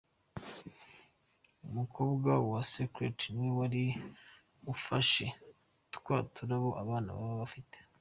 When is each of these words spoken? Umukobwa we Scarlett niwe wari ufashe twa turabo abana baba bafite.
Umukobwa 1.67 2.31
we 2.49 2.59
Scarlett 2.71 3.19
niwe 3.33 3.51
wari 3.59 3.83
ufashe 4.73 5.25
twa 5.95 6.17
turabo 6.33 6.69
abana 6.83 7.09
baba 7.17 7.35
bafite. 7.43 7.77